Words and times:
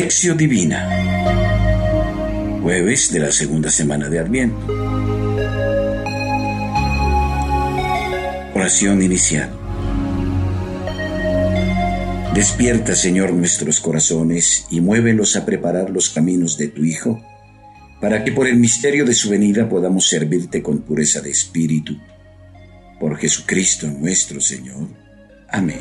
Lección 0.00 0.36
Divina. 0.36 0.88
Jueves 2.62 3.10
de 3.12 3.18
la 3.18 3.32
segunda 3.32 3.68
semana 3.68 4.08
de 4.08 4.20
Adviento. 4.20 4.64
Oración 8.54 9.02
inicial. 9.02 9.50
Despierta, 12.32 12.94
Señor, 12.94 13.32
nuestros 13.32 13.80
corazones 13.80 14.66
y 14.70 14.80
muévelos 14.80 15.34
a 15.34 15.44
preparar 15.44 15.90
los 15.90 16.10
caminos 16.10 16.56
de 16.56 16.68
tu 16.68 16.84
Hijo, 16.84 17.20
para 18.00 18.22
que 18.22 18.30
por 18.30 18.46
el 18.46 18.56
misterio 18.56 19.04
de 19.04 19.14
su 19.14 19.30
venida 19.30 19.68
podamos 19.68 20.08
servirte 20.08 20.62
con 20.62 20.82
pureza 20.82 21.20
de 21.20 21.30
espíritu. 21.30 21.98
Por 23.00 23.16
Jesucristo 23.16 23.88
nuestro 23.88 24.40
Señor. 24.40 24.86
Amén. 25.50 25.80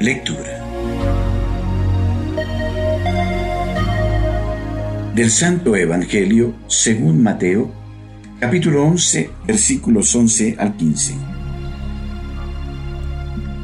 Lectura 0.00 0.64
del 5.14 5.30
Santo 5.30 5.76
Evangelio 5.76 6.54
según 6.68 7.22
Mateo, 7.22 7.70
capítulo 8.38 8.84
11, 8.84 9.28
versículos 9.46 10.14
11 10.14 10.56
al 10.58 10.78
15. 10.78 11.14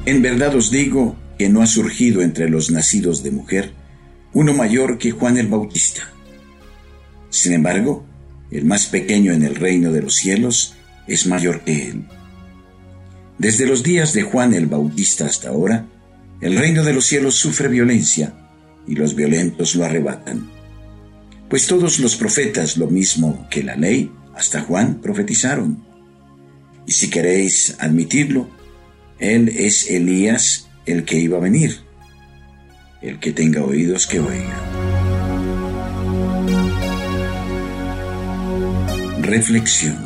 En 0.05 0.21
verdad 0.21 0.55
os 0.55 0.71
digo 0.71 1.17
que 1.39 1.49
no 1.49 1.63
ha 1.63 1.67
surgido 1.67 2.21
entre 2.21 2.51
los 2.51 2.71
nacidos 2.71 3.23
de 3.23 3.31
mujer 3.31 3.73
uno 4.35 4.53
mayor 4.53 4.99
que 4.99 5.13
Juan 5.13 5.39
el 5.39 5.47
Bautista. 5.47 6.03
Sin 7.31 7.55
embargo, 7.55 8.05
el 8.51 8.67
más 8.67 8.89
pequeño 8.89 9.33
en 9.33 9.43
el 9.43 9.55
reino 9.55 9.91
de 9.91 10.03
los 10.03 10.17
cielos 10.17 10.75
es 11.07 11.27
mayor 11.27 11.63
que 11.63 11.89
él. 11.89 12.05
Desde 13.39 13.67
los 13.67 13.83
días 13.83 14.13
de 14.13 14.21
Juan 14.21 14.53
el 14.53 14.67
Bautista 14.67 15.25
hasta 15.25 15.49
ahora, 15.49 15.87
el 16.41 16.57
reino 16.57 16.85
de 16.85 16.93
los 16.93 17.07
cielos 17.07 17.35
sufre 17.37 17.69
violencia 17.69 18.35
y 18.87 18.95
los 18.95 19.15
violentos 19.15 19.75
lo 19.75 19.85
arrebatan. 19.85 20.51
Pues 21.49 21.67
todos 21.67 21.99
los 21.99 22.17
profetas, 22.17 22.77
lo 22.77 22.89
mismo 22.89 23.47
que 23.51 23.63
la 23.63 23.77
ley, 23.77 24.11
hasta 24.35 24.61
Juan, 24.61 25.01
profetizaron. 25.01 25.85
Y 26.87 26.93
si 26.93 27.09
queréis 27.09 27.77
admitirlo, 27.79 28.49
él 29.19 29.49
es 29.49 29.91
Elías 29.91 30.69
el 30.85 31.05
que 31.05 31.19
iba 31.19 31.39
a 31.39 31.41
venir. 31.41 31.81
El 33.01 33.19
que 33.19 33.33
tenga 33.33 33.63
oídos 33.63 34.07
que 34.07 34.21
oiga. 34.21 34.63
Reflexión. 39.21 40.06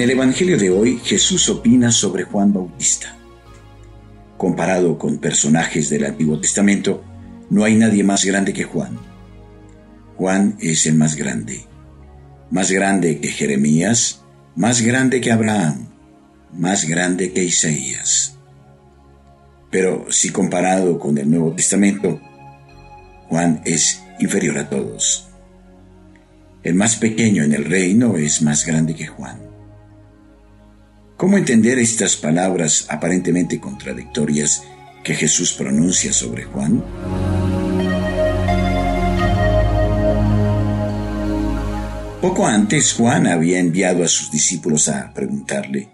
En 0.00 0.04
el 0.04 0.12
Evangelio 0.12 0.56
de 0.56 0.70
hoy, 0.70 0.98
Jesús 1.04 1.46
opina 1.50 1.92
sobre 1.92 2.24
Juan 2.24 2.54
Bautista. 2.54 3.14
Comparado 4.38 4.96
con 4.96 5.18
personajes 5.18 5.90
del 5.90 6.06
Antiguo 6.06 6.40
Testamento, 6.40 7.04
no 7.50 7.64
hay 7.64 7.74
nadie 7.74 8.02
más 8.02 8.24
grande 8.24 8.54
que 8.54 8.64
Juan. 8.64 8.98
Juan 10.16 10.56
es 10.58 10.86
el 10.86 10.94
más 10.94 11.16
grande, 11.16 11.66
más 12.50 12.70
grande 12.70 13.20
que 13.20 13.28
Jeremías, 13.28 14.22
más 14.56 14.80
grande 14.80 15.20
que 15.20 15.32
Abraham, 15.32 15.90
más 16.54 16.88
grande 16.88 17.34
que 17.34 17.44
Isaías. 17.44 18.38
Pero 19.70 20.06
si 20.08 20.30
comparado 20.30 20.98
con 20.98 21.18
el 21.18 21.30
Nuevo 21.30 21.52
Testamento, 21.52 22.18
Juan 23.28 23.60
es 23.66 24.00
inferior 24.18 24.56
a 24.56 24.70
todos. 24.70 25.28
El 26.62 26.74
más 26.74 26.96
pequeño 26.96 27.44
en 27.44 27.52
el 27.52 27.66
reino 27.66 28.16
es 28.16 28.40
más 28.40 28.64
grande 28.64 28.94
que 28.94 29.06
Juan. 29.06 29.49
¿Cómo 31.20 31.36
entender 31.36 31.78
estas 31.78 32.16
palabras 32.16 32.86
aparentemente 32.88 33.60
contradictorias 33.60 34.62
que 35.04 35.14
Jesús 35.14 35.52
pronuncia 35.52 36.14
sobre 36.14 36.44
Juan? 36.44 36.82
Poco 42.22 42.46
antes 42.46 42.94
Juan 42.94 43.26
había 43.26 43.58
enviado 43.58 44.02
a 44.02 44.08
sus 44.08 44.30
discípulos 44.30 44.88
a 44.88 45.12
preguntarle, 45.12 45.90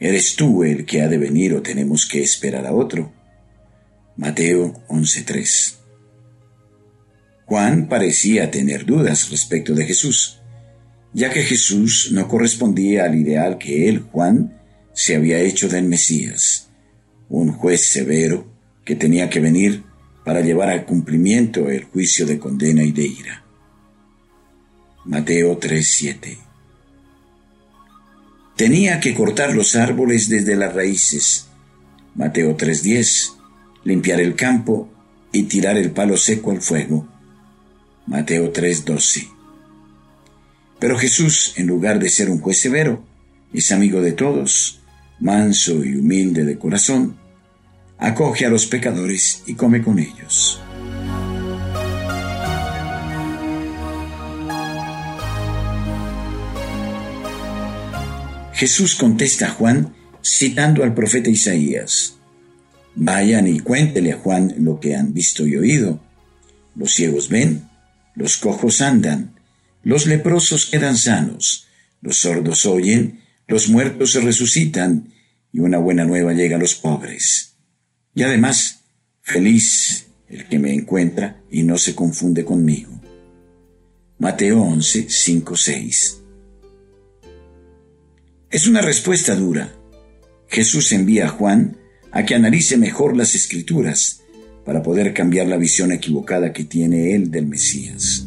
¿Eres 0.00 0.34
tú 0.34 0.64
el 0.64 0.84
que 0.84 1.02
ha 1.02 1.06
de 1.06 1.18
venir 1.18 1.54
o 1.54 1.62
tenemos 1.62 2.04
que 2.04 2.24
esperar 2.24 2.66
a 2.66 2.72
otro? 2.72 3.12
Mateo 4.16 4.82
11:3 4.88 5.76
Juan 7.46 7.88
parecía 7.88 8.50
tener 8.50 8.84
dudas 8.84 9.30
respecto 9.30 9.74
de 9.74 9.84
Jesús 9.84 10.41
ya 11.12 11.30
que 11.30 11.42
Jesús 11.42 12.10
no 12.12 12.26
correspondía 12.26 13.04
al 13.04 13.14
ideal 13.14 13.58
que 13.58 13.88
él, 13.88 14.00
Juan, 14.10 14.58
se 14.94 15.16
había 15.16 15.40
hecho 15.40 15.68
del 15.68 15.84
Mesías, 15.84 16.68
un 17.28 17.52
juez 17.52 17.86
severo 17.86 18.46
que 18.84 18.96
tenía 18.96 19.28
que 19.28 19.40
venir 19.40 19.82
para 20.24 20.40
llevar 20.40 20.70
al 20.70 20.84
cumplimiento 20.84 21.68
el 21.68 21.84
juicio 21.84 22.26
de 22.26 22.38
condena 22.38 22.82
y 22.82 22.92
de 22.92 23.06
ira. 23.06 23.44
Mateo 25.04 25.58
3:7 25.58 26.38
Tenía 28.56 29.00
que 29.00 29.14
cortar 29.14 29.54
los 29.54 29.74
árboles 29.74 30.28
desde 30.28 30.54
las 30.54 30.74
raíces. 30.74 31.46
Mateo 32.14 32.56
3:10 32.56 33.32
Limpiar 33.84 34.20
el 34.20 34.36
campo 34.36 34.88
y 35.32 35.44
tirar 35.44 35.76
el 35.76 35.90
palo 35.90 36.16
seco 36.16 36.52
al 36.52 36.60
fuego. 36.60 37.08
Mateo 38.06 38.52
3:12 38.52 39.41
pero 40.82 40.98
Jesús, 40.98 41.52
en 41.54 41.68
lugar 41.68 42.00
de 42.00 42.08
ser 42.08 42.28
un 42.28 42.40
juez 42.40 42.58
severo, 42.58 43.04
es 43.52 43.70
amigo 43.70 44.00
de 44.00 44.10
todos, 44.10 44.80
manso 45.20 45.84
y 45.84 45.94
humilde 45.94 46.44
de 46.44 46.58
corazón, 46.58 47.16
acoge 47.98 48.46
a 48.46 48.50
los 48.50 48.66
pecadores 48.66 49.44
y 49.46 49.54
come 49.54 49.80
con 49.80 50.00
ellos. 50.00 50.60
Jesús 58.54 58.96
contesta 58.96 59.46
a 59.46 59.50
Juan 59.50 59.94
citando 60.20 60.82
al 60.82 60.94
profeta 60.94 61.30
Isaías. 61.30 62.16
Vayan 62.96 63.46
y 63.46 63.60
cuéntele 63.60 64.14
a 64.14 64.18
Juan 64.18 64.52
lo 64.58 64.80
que 64.80 64.96
han 64.96 65.14
visto 65.14 65.46
y 65.46 65.54
oído. 65.54 66.02
Los 66.74 66.92
ciegos 66.92 67.28
ven, 67.28 67.68
los 68.16 68.36
cojos 68.36 68.80
andan, 68.80 69.32
los 69.82 70.06
leprosos 70.06 70.66
quedan 70.66 70.96
sanos, 70.96 71.66
los 72.00 72.18
sordos 72.18 72.66
oyen, 72.66 73.20
los 73.46 73.68
muertos 73.68 74.12
se 74.12 74.20
resucitan 74.20 75.12
y 75.52 75.60
una 75.60 75.78
buena 75.78 76.04
nueva 76.04 76.32
llega 76.32 76.56
a 76.56 76.60
los 76.60 76.74
pobres. 76.74 77.56
Y 78.14 78.22
además, 78.22 78.84
feliz 79.20 80.06
el 80.28 80.48
que 80.48 80.58
me 80.58 80.72
encuentra 80.72 81.42
y 81.50 81.62
no 81.62 81.76
se 81.78 81.94
confunde 81.94 82.44
conmigo. 82.44 83.00
Mateo 84.18 84.62
11, 84.62 85.06
5, 85.08 85.56
6. 85.56 86.18
Es 88.50 88.66
una 88.66 88.80
respuesta 88.80 89.34
dura. 89.34 89.74
Jesús 90.48 90.92
envía 90.92 91.26
a 91.26 91.30
Juan 91.30 91.78
a 92.10 92.24
que 92.24 92.34
analice 92.34 92.76
mejor 92.76 93.16
las 93.16 93.34
escrituras 93.34 94.22
para 94.64 94.82
poder 94.82 95.12
cambiar 95.12 95.46
la 95.46 95.56
visión 95.56 95.92
equivocada 95.92 96.52
que 96.52 96.64
tiene 96.64 97.14
él 97.14 97.30
del 97.30 97.46
Mesías. 97.46 98.26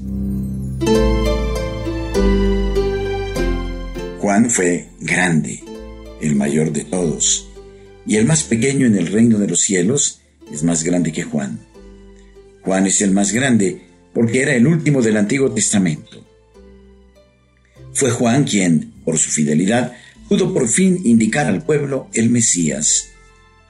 Juan 4.35 4.49
fue 4.49 4.89
grande, 4.99 5.63
el 6.19 6.35
mayor 6.35 6.73
de 6.73 6.83
todos, 6.83 7.47
y 8.05 8.17
el 8.17 8.25
más 8.25 8.43
pequeño 8.43 8.85
en 8.85 8.97
el 8.97 9.07
reino 9.07 9.37
de 9.39 9.47
los 9.47 9.61
cielos 9.61 10.19
es 10.51 10.61
más 10.61 10.83
grande 10.83 11.13
que 11.13 11.23
Juan. 11.23 11.57
Juan 12.61 12.85
es 12.85 13.01
el 13.01 13.11
más 13.11 13.31
grande 13.31 13.83
porque 14.13 14.41
era 14.41 14.53
el 14.53 14.67
último 14.67 15.01
del 15.01 15.15
Antiguo 15.15 15.51
Testamento. 15.53 16.21
Fue 17.93 18.11
Juan 18.11 18.43
quien, 18.43 18.91
por 19.05 19.17
su 19.17 19.31
fidelidad, 19.31 19.93
pudo 20.27 20.53
por 20.53 20.67
fin 20.67 20.99
indicar 21.05 21.47
al 21.47 21.63
pueblo 21.63 22.09
el 22.13 22.29
Mesías. 22.29 23.11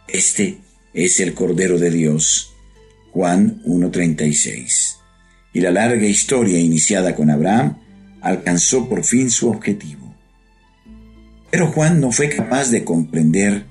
Este 0.08 0.58
es 0.96 1.20
el 1.20 1.36
Cordero 1.36 1.78
de 1.78 1.92
Dios. 1.92 2.56
Juan 3.12 3.62
1.36. 3.68 4.96
Y 5.54 5.62
la 5.62 5.70
larga 5.70 6.08
historia 6.08 6.58
iniciada 6.58 7.14
con 7.14 7.30
Abraham 7.30 7.78
alcanzó 8.20 8.90
por 8.90 9.04
fin 9.04 9.30
su 9.30 9.48
objetivo. 9.48 10.05
Pero 11.56 11.68
Juan 11.68 12.02
no 12.02 12.12
fue 12.12 12.28
capaz 12.28 12.70
de 12.70 12.84
comprender 12.84 13.66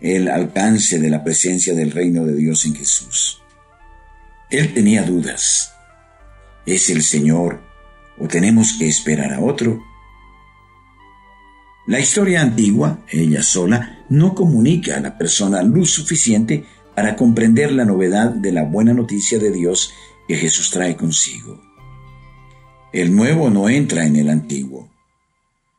el 0.00 0.26
alcance 0.26 0.98
de 0.98 1.08
la 1.08 1.22
presencia 1.22 1.74
del 1.74 1.92
reino 1.92 2.24
de 2.24 2.34
Dios 2.34 2.66
en 2.66 2.74
Jesús. 2.74 3.40
Él 4.50 4.74
tenía 4.74 5.04
dudas. 5.04 5.72
¿Es 6.66 6.90
el 6.90 7.04
Señor 7.04 7.62
o 8.18 8.26
tenemos 8.26 8.74
que 8.76 8.88
esperar 8.88 9.32
a 9.32 9.38
otro? 9.38 9.80
La 11.86 12.00
historia 12.00 12.40
antigua, 12.40 13.04
ella 13.08 13.44
sola, 13.44 14.04
no 14.08 14.34
comunica 14.34 14.96
a 14.96 15.00
la 15.00 15.16
persona 15.16 15.62
luz 15.62 15.92
suficiente 15.92 16.64
para 16.96 17.14
comprender 17.14 17.70
la 17.70 17.84
novedad 17.84 18.30
de 18.30 18.50
la 18.50 18.64
buena 18.64 18.92
noticia 18.92 19.38
de 19.38 19.52
Dios 19.52 19.94
que 20.26 20.34
Jesús 20.34 20.72
trae 20.72 20.96
consigo. 20.96 21.62
El 22.92 23.14
nuevo 23.14 23.50
no 23.50 23.68
entra 23.68 24.04
en 24.04 24.16
el 24.16 24.30
antiguo. 24.30 24.90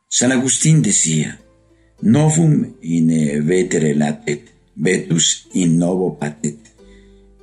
San 0.08 0.32
Agustín 0.32 0.80
decía, 0.80 1.41
Novum 2.02 2.74
in 2.82 3.08
vetere 3.46 3.94
latet, 3.94 4.50
vetus 4.74 5.48
in 5.54 5.78
novo 5.78 6.18
patet, 6.18 6.58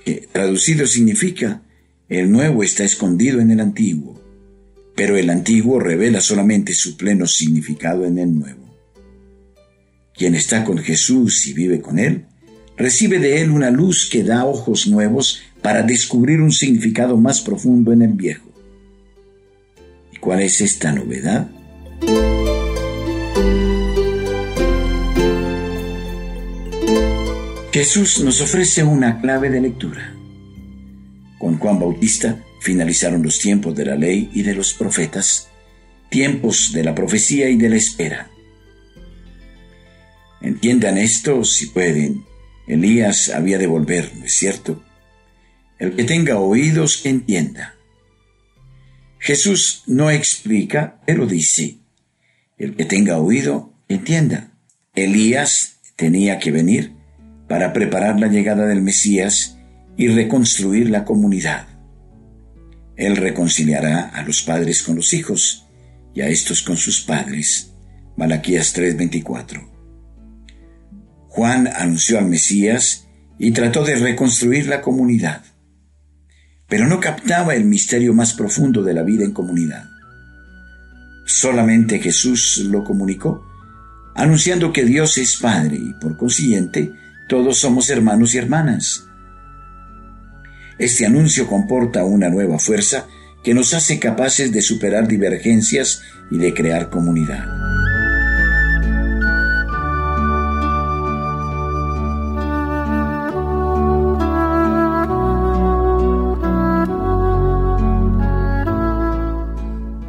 que 0.03 0.27
traducido 0.31 0.85
significa 0.85 1.63
el 2.09 2.31
nuevo 2.31 2.63
está 2.63 2.83
escondido 2.83 3.39
en 3.39 3.51
el 3.51 3.59
antiguo, 3.61 4.19
pero 4.95 5.15
el 5.15 5.29
antiguo 5.29 5.79
revela 5.79 6.19
solamente 6.19 6.73
su 6.73 6.97
pleno 6.97 7.25
significado 7.25 8.03
en 8.05 8.17
el 8.17 8.37
nuevo. 8.37 8.67
Quien 10.13 10.35
está 10.35 10.65
con 10.65 10.79
Jesús 10.79 11.47
y 11.47 11.53
vive 11.53 11.79
con 11.79 11.97
Él, 11.97 12.25
recibe 12.75 13.19
de 13.19 13.41
Él 13.41 13.51
una 13.51 13.71
luz 13.71 14.09
que 14.11 14.23
da 14.23 14.43
ojos 14.45 14.87
nuevos 14.87 15.41
para 15.61 15.83
descubrir 15.83 16.41
un 16.41 16.51
significado 16.51 17.15
más 17.15 17.39
profundo 17.41 17.93
en 17.93 18.01
el 18.01 18.13
viejo. 18.13 18.51
¿Y 20.11 20.17
cuál 20.17 20.41
es 20.41 20.59
esta 20.59 20.91
novedad? 20.91 21.49
Jesús 27.71 28.19
nos 28.21 28.41
ofrece 28.41 28.83
una 28.83 29.21
clave 29.21 29.51
de 29.51 29.61
lectura. 29.61 30.15
Con 31.37 31.59
Juan 31.59 31.79
Bautista 31.79 32.43
finalizaron 32.61 33.21
los 33.21 33.37
tiempos 33.37 33.75
de 33.75 33.85
la 33.85 33.95
ley 33.95 34.31
y 34.33 34.41
de 34.41 34.55
los 34.55 34.73
profetas, 34.73 35.49
tiempos 36.09 36.71
de 36.73 36.83
la 36.83 36.95
profecía 36.95 37.47
y 37.47 37.57
de 37.57 37.69
la 37.69 37.75
espera. 37.75 38.31
Entiendan 40.41 40.97
esto 40.97 41.43
si 41.43 41.67
pueden. 41.67 42.25
Elías 42.67 43.29
había 43.29 43.59
de 43.59 43.67
volver, 43.67 44.13
¿no 44.17 44.25
es 44.25 44.33
cierto? 44.33 44.83
El 45.77 45.95
que 45.95 46.05
tenga 46.05 46.39
oídos, 46.39 46.97
que 46.97 47.09
entienda. 47.09 47.75
Jesús 49.19 49.83
no 49.85 50.09
explica, 50.09 51.01
pero 51.05 51.27
dice, 51.27 51.77
el 52.57 52.75
que 52.75 52.85
tenga 52.85 53.19
oído, 53.19 53.73
entienda. 53.87 54.53
Elías 54.95 55.77
tenía 55.95 56.39
que 56.39 56.51
venir 56.51 56.98
para 57.49 57.73
preparar 57.73 58.19
la 58.19 58.27
llegada 58.27 58.67
del 58.67 58.81
Mesías 58.81 59.57
y 59.97 60.07
reconstruir 60.07 60.89
la 60.89 61.03
comunidad. 61.03 61.67
Él 62.95 63.17
reconciliará 63.17 64.09
a 64.09 64.23
los 64.23 64.43
padres 64.43 64.83
con 64.83 64.95
los 64.95 65.13
hijos 65.13 65.67
y 66.13 66.21
a 66.21 66.27
estos 66.27 66.61
con 66.61 66.77
sus 66.77 67.01
padres. 67.01 67.73
Malaquías 68.15 68.73
3:24. 68.73 69.67
Juan 71.27 71.67
anunció 71.67 72.19
al 72.19 72.25
Mesías 72.25 73.07
y 73.37 73.51
trató 73.51 73.83
de 73.83 73.95
reconstruir 73.95 74.67
la 74.67 74.81
comunidad, 74.81 75.43
pero 76.67 76.87
no 76.87 76.99
captaba 76.99 77.55
el 77.55 77.65
misterio 77.65 78.13
más 78.13 78.33
profundo 78.33 78.83
de 78.83 78.93
la 78.93 79.03
vida 79.03 79.23
en 79.23 79.31
comunidad. 79.31 79.85
Solamente 81.25 81.99
Jesús 81.99 82.57
lo 82.57 82.83
comunicó, 82.83 83.43
anunciando 84.15 84.73
que 84.73 84.85
Dios 84.85 85.17
es 85.17 85.37
Padre 85.37 85.77
y 85.77 85.93
por 86.01 86.17
consiguiente 86.17 86.91
todos 87.29 87.59
somos 87.59 87.91
hermanos 87.91 88.33
y 88.33 88.39
hermanas. 88.39 89.07
Este 90.79 91.05
anuncio 91.05 91.47
comporta 91.47 92.03
una 92.03 92.27
nueva 92.27 92.57
fuerza 92.57 93.05
que 93.43 93.53
nos 93.53 93.73
hace 93.75 93.99
capaces 93.99 94.51
de 94.51 94.63
superar 94.63 95.07
divergencias 95.07 96.01
y 96.31 96.39
de 96.39 96.53
crear 96.55 96.89
comunidad. 96.89 97.45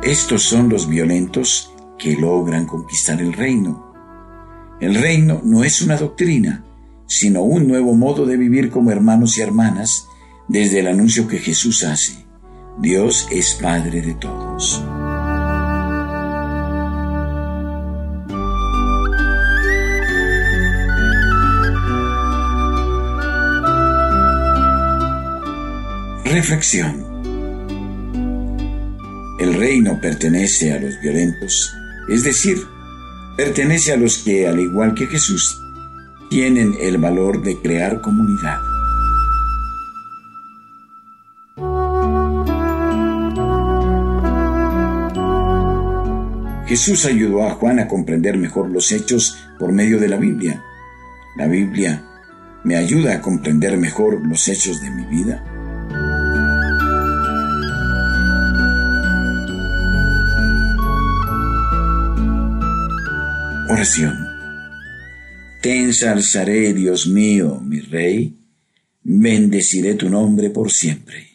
Estos 0.02 0.42
son 0.42 0.70
los 0.70 0.88
violentos 0.88 1.70
que 1.98 2.16
logran 2.16 2.64
conquistar 2.64 3.20
el 3.20 3.34
reino. 3.34 3.92
El 4.80 4.94
reino 4.94 5.42
no 5.44 5.62
es 5.62 5.82
una 5.82 5.98
doctrina, 5.98 6.64
sino 7.10 7.42
un 7.42 7.66
nuevo 7.66 7.96
modo 7.96 8.24
de 8.24 8.36
vivir 8.36 8.70
como 8.70 8.92
hermanos 8.92 9.36
y 9.36 9.40
hermanas 9.40 10.06
desde 10.46 10.78
el 10.78 10.86
anuncio 10.86 11.26
que 11.26 11.38
Jesús 11.38 11.82
hace. 11.82 12.24
Dios 12.78 13.26
es 13.32 13.58
Padre 13.60 14.00
de 14.00 14.14
todos. 14.14 14.80
Reflexión. 26.24 27.04
El 29.40 29.54
reino 29.54 29.98
pertenece 30.00 30.72
a 30.72 30.78
los 30.78 31.00
violentos, 31.00 31.74
es 32.08 32.22
decir, 32.22 32.56
pertenece 33.36 33.92
a 33.92 33.96
los 33.96 34.18
que, 34.18 34.46
al 34.46 34.60
igual 34.60 34.94
que 34.94 35.08
Jesús, 35.08 35.60
tienen 36.30 36.76
el 36.80 36.96
valor 36.98 37.42
de 37.42 37.60
crear 37.60 38.00
comunidad. 38.00 38.60
Jesús 46.66 47.04
ayudó 47.04 47.44
a 47.44 47.50
Juan 47.50 47.80
a 47.80 47.88
comprender 47.88 48.38
mejor 48.38 48.70
los 48.70 48.92
hechos 48.92 49.36
por 49.58 49.72
medio 49.72 49.98
de 49.98 50.08
la 50.08 50.18
Biblia. 50.18 50.62
La 51.36 51.48
Biblia 51.48 52.04
me 52.62 52.76
ayuda 52.76 53.16
a 53.16 53.20
comprender 53.20 53.76
mejor 53.76 54.24
los 54.24 54.46
hechos 54.46 54.80
de 54.80 54.90
mi 54.92 55.04
vida. 55.06 55.44
Oración. 63.68 64.29
Te 65.60 65.76
ensalzaré, 65.76 66.72
Dios 66.72 67.06
mío, 67.06 67.60
mi 67.60 67.80
Rey, 67.80 68.38
bendeciré 69.02 69.94
tu 69.94 70.08
nombre 70.08 70.50
por 70.50 70.70
siempre. 70.72 71.28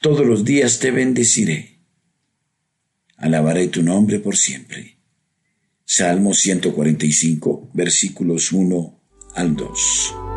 Todos 0.00 0.26
los 0.26 0.44
días 0.44 0.78
te 0.78 0.90
bendeciré 0.90 1.78
alabaré 3.18 3.68
tu 3.68 3.82
nombre 3.82 4.18
por 4.20 4.36
siempre. 4.36 4.96
Salmo 5.84 6.34
145, 6.34 7.70
versículos 7.74 8.52
1 8.52 9.00
al 9.34 9.56
2. 9.56 10.27